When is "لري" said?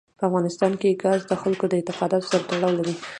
2.79-2.95